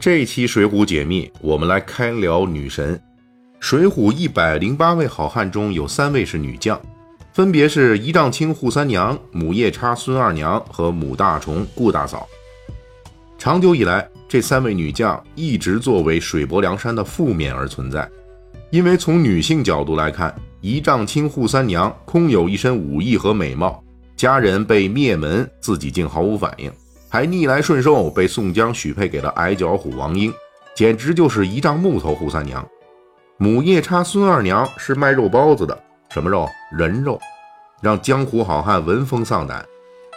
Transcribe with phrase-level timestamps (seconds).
[0.00, 2.98] 这期《水浒解密》，我们来开聊女神。
[3.60, 6.80] 水浒一百零八位好汉中有三位是女将，
[7.34, 12.26] 分别是仪仗青扈三娘、母夜叉孙二娘和母大虫顾大嫂。
[13.36, 18.08] 长久以来，这三位女将一直作为水泊梁山的负面而存在。
[18.70, 23.84] 因为从女性角度来看，仪仗青扈三娘空有一身武艺和美貌，
[24.16, 26.72] 家人被灭门，自己竟毫无反应。
[27.12, 30.32] 还逆来顺受，被宋江许配给了矮脚虎王英，
[30.76, 32.64] 简直就是一丈木头扈三娘。
[33.36, 35.76] 母夜叉孙二娘是卖肉包子的，
[36.10, 36.48] 什么肉？
[36.70, 37.18] 人肉，
[37.82, 39.66] 让江湖好汉闻风丧胆。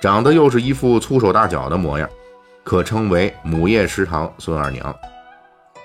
[0.00, 2.08] 长得又是一副粗手大脚的模样，
[2.64, 4.94] 可称为母夜食堂孙二娘。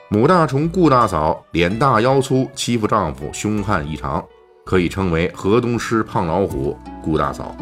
[0.07, 4.23] 母大虫顾大嫂脸大腰粗，欺负丈夫凶悍异常，
[4.63, 7.54] 可以称为河东狮胖老虎顾大嫂。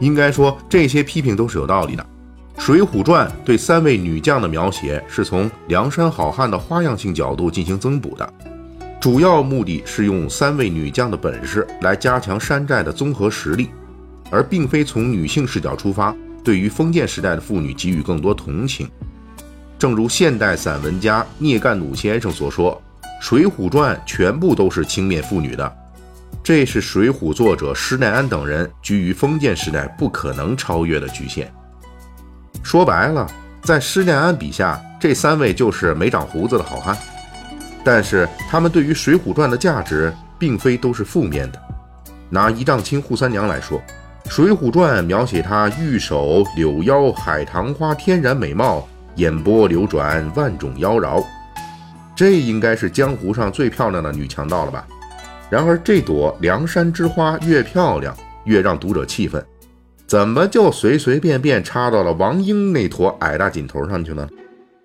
[0.00, 2.06] 应该说，这些批评都是有道理的。
[2.62, 8.34] 《水浒传》对三位女将的描写是从梁山好汉的花样性角度进行增补的，
[8.98, 13.68] 主要目的是用三位女将的本事来加强山寨的综合实力，
[14.30, 18.88] 而并非从女性视角出发，对于封建时代的妇女给予更多同情。
[19.78, 22.82] 正如现代散文家聂干弩先生所说，
[23.24, 25.76] 《水浒传》全部都是轻蔑妇女的。
[26.46, 31.52] 这是《水浒》作者施耐庵等人居于封建时代不可能超越的局限。
[32.62, 33.28] 说白了，
[33.62, 36.96] 在施耐庵笔下，这三位就是没长胡子的好汉。
[37.82, 41.60] 但是他们对于《水浒传》的价值，并非都是负面的。
[42.30, 43.82] 拿一丈青扈三娘来说，
[44.30, 48.86] 《水浒传》描写她玉手柳腰海棠花，天然美貌，
[49.16, 51.24] 眼波流转，万种妖娆，
[52.14, 54.86] 这应该是江湖上最漂亮的女强盗了吧？
[55.48, 59.44] 然而，这朵梁山之花越漂亮，越让读者气愤，
[60.04, 64.28] 怎么就随随便便插到了王英那坨矮大紧头上去呢？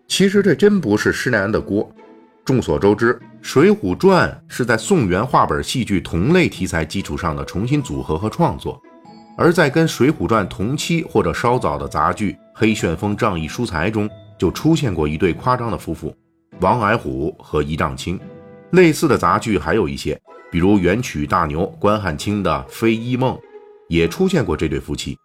[0.08, 1.89] 其实这真不是施耐庵的锅。
[2.45, 8.80] 众所周知，《水浒传》是在宋元话本戏剧同类题材基础上的重新组合和创作，
[9.38, 14.08] 而在跟《水浒传》同期或者稍早的杂剧《黑旋风仗义疏财》中，
[14.38, 16.16] 就出现过一对夸张的夫妇——
[16.61, 18.20] 王矮虎和仪仗卿。
[18.72, 20.20] 类似的杂剧还有一些。
[20.52, 23.34] 比如元曲大牛关汉卿的《飞衣梦》，
[23.88, 25.17] 也出现过这对夫妻。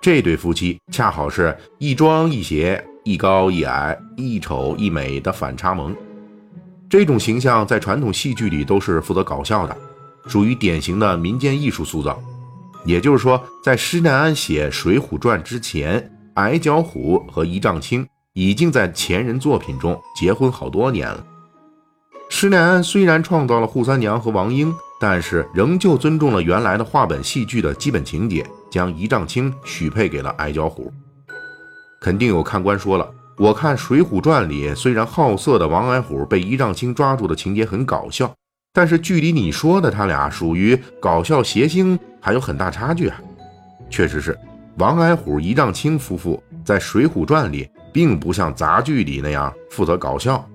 [0.00, 5.96] 这对夫妻恰好是一庄一邪、一高一矮、一丑一美的反差萌。
[6.90, 9.74] 这种形象在传统戏剧里都是负责搞笑的，
[10.26, 12.22] 属于典型的民间艺术塑造。
[12.84, 21.24] 也就是说，在施耐庵写《水浒传》之前，矮脚虎和仪仗青已经在前人作品中结婚好多年了。
[22.44, 30.92] 施耐庵虽然创造了扈三娘和王英，但是仍旧尊重了原来的话本戏剧的基本情节，将仪仗青许配给了矮脚虎。
[32.02, 38.30] 肯定有看官说了，我看《水浒传》里虽然好色的王矮虎被仪仗青抓住的情节很搞笑，
[38.74, 43.18] 但是距离你说的他俩属于搞笑谐星还有很大差距啊。
[43.88, 44.38] 确实是，
[44.76, 50.46] 王矮虎、仪仗青夫妇在《水浒传》里并不像杂剧里那样负责搞笑。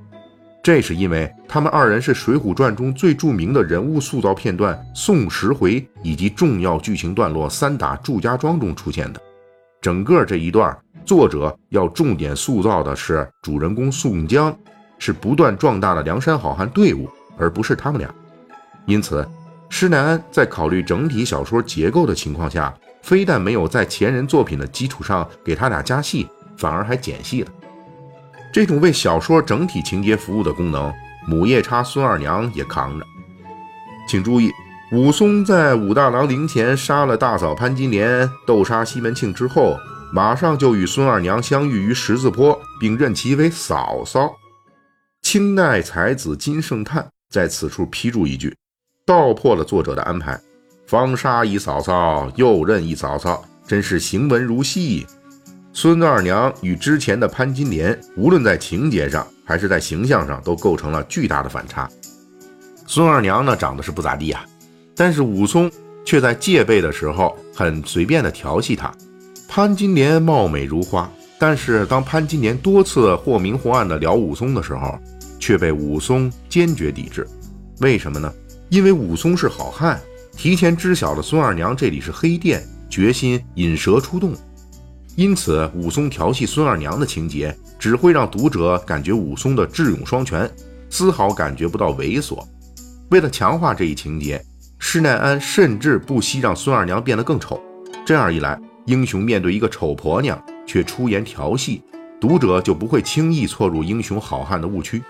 [0.61, 9.21] 这是因为他们二人是《水浒传》中最著名的人物塑造片段宋十回以及重要剧情段落三打祝家庄中出现的。
[9.81, 14.55] 整个这一段，作者要重点塑造的是主人公宋江，
[14.97, 18.13] 是不断壮大的梁山好汉队伍，而不是他们俩。
[18.85, 19.25] 因此，
[19.69, 26.27] 施耐庵在考虑整体小说结构的情况下，非但没有在前人作品的基础上给他俩加戏，
[26.57, 27.51] 反而还减戏了。
[28.51, 30.91] 这种为小说整体情节服务的功能，
[31.27, 33.05] 母夜叉孙二娘也扛着。
[34.07, 34.51] 请注意，
[34.91, 39.77] 武松在武大郎灵前杀了大嫂潘金莲，斗杀西门庆之后，
[40.11, 44.31] 马上就与孙二娘相遇于十字坡，并认其为嫂嫂。
[45.21, 48.55] 清代才子金圣叹在此处批注一句，
[49.05, 50.39] 道破了作者的安排：
[50.87, 55.05] 方杀一嫂嫂，又认一嫂嫂，真是行文如戏。
[55.71, 61.87] 孙二娘与之前的潘金莲，无论在情节上还是在形象上，都构成了巨大的反差。
[62.87, 64.43] 孙二娘呢，长得是不咋地啊，
[64.95, 65.71] 但是武松
[66.03, 68.91] 却在戒备的时候很随便的调戏她。
[69.47, 74.97] 潘金莲貌美如花，但是当潘金莲多次或明或暗的撩武松的时候，
[75.39, 77.25] 却被武松坚决抵制。
[77.79, 78.33] 为什么呢？
[78.69, 80.01] 因为武松是好汉，
[80.35, 84.33] 提前知晓了孙二娘这里是黑店，决心引蛇出洞。
[85.19, 90.49] 因此，武松调戏孙二娘的情节只会让读者感觉武松的智勇双全，
[90.89, 92.41] 丝毫感觉不到猥琐。
[93.09, 94.41] 为了强化这一情节，
[94.77, 97.61] 施耐庵甚至不惜让孙二娘变得更丑。
[98.05, 101.81] 这样一来，英雄面对一个丑婆娘却出言调戏，
[102.21, 105.03] 读者就不会轻易错入英雄好汉的误区。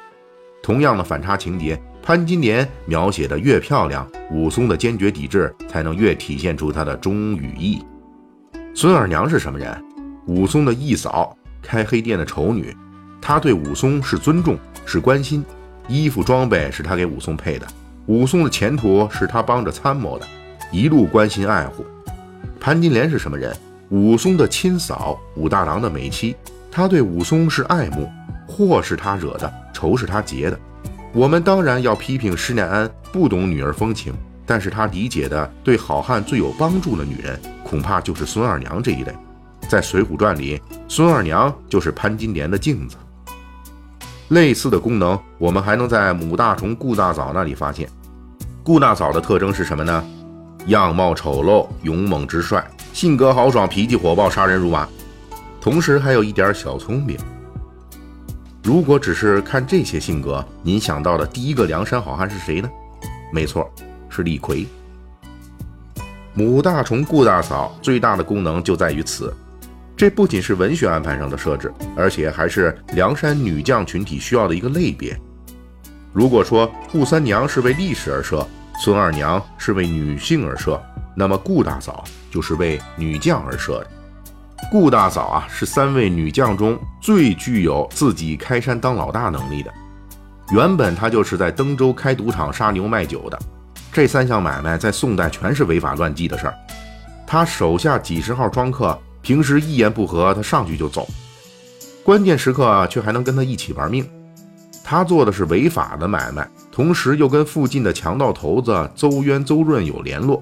[0.64, 7.84] 同样的反差情节，潘金莲描写的越漂亮，武松的坚决抵制才能越体现出他的忠与义。
[8.74, 9.86] 孙二娘是什么人？
[10.26, 12.76] 武松的义嫂，开黑店的丑女。
[13.22, 15.44] 她对武松是尊重，是关心，
[15.88, 17.68] 衣服装备是她给武松配的，
[18.06, 20.26] 武松的前途是她帮着参谋的，
[20.72, 21.86] 一路关心爱护。
[22.60, 23.56] 潘金莲是什么人？
[23.90, 26.36] 武松的亲嫂，武大郎的美妻。
[26.72, 28.10] 她对武松是爱慕，
[28.48, 29.52] 祸是她惹的。
[29.72, 30.60] 仇是他结的，
[31.14, 34.14] 我们当然要批评施耐庵不懂女儿风情，
[34.46, 39.16] 但是他理解的对好汉最有帮助的女人，恐怕就是孙二娘这一类。
[39.70, 42.98] 在《水浒传》里，孙二娘就是潘金莲的镜子。
[44.30, 47.88] 类似的功能，我们还能在母大虫顾大嫂那里发现。
[48.64, 50.04] 顾大嫂的特征是什么呢？
[50.66, 52.64] 样貌丑陋，勇猛直率，
[52.94, 54.90] 性格豪爽，脾气火爆，杀人如麻，
[55.62, 57.16] 同时还有一点小聪明。
[58.64, 62.70] 如果只是看这些性格，您想到的第一个梁山好汉是谁呢？
[63.32, 63.72] 没错，
[64.10, 64.68] 是李逵。
[66.34, 69.34] 母大虫顾大嫂最大的功能就在于此，
[70.00, 75.14] 这不仅是文学安排上的设置，而且还是梁山女将群体需要的一个类别。
[76.14, 78.48] 如果说扈三娘是为历史而设，
[78.82, 80.82] 孙二娘是为女性而设，
[81.14, 82.02] 那么顾大嫂
[82.32, 83.88] 就是为女将而设的。
[84.72, 89.74] 顾大嫂啊，是三位女将中最具有自己开山当老大能力的。
[90.54, 93.38] 原本她就是在登州开赌场、杀牛卖酒的，
[93.92, 96.56] 这三项买卖在宋代全是违法乱纪的事儿。
[97.28, 101.08] 她手下几十号庄客，平时一言不合，他上去就走，
[102.04, 104.08] 关键时刻却还能跟他一起玩命。
[104.84, 110.42] 他做的是违法的买卖，同时又跟附近的强盗头子邹渊、邹润有联络，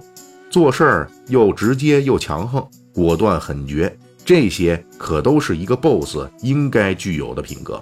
[0.49, 3.93] 做事儿又直接又强横，果断狠绝。
[4.23, 7.81] 这些可都是一个 boss 应该具有的品格。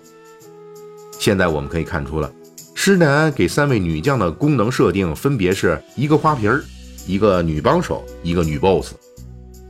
[1.19, 2.31] 现在我们可以看出了，
[2.73, 6.63] 施耐庵给三位女将的功能设定分别是一个花瓶儿、
[7.05, 8.93] 一个女帮手、一个女 boss。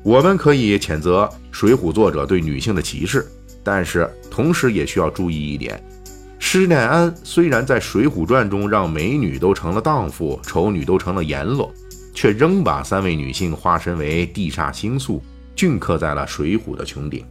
[0.06, 3.26] 我们可以谴责《水浒》作者对女性的歧视，
[3.64, 5.84] 但是同时也需要注意一点：
[6.38, 11.74] 施耐庵虽然在《水浒传》中让美女都成了荡妇，丑女都成了阎罗，
[12.14, 15.20] 却仍把三位女性化身为地煞星宿。
[15.56, 17.26] 镌刻在了《水浒》的穹顶。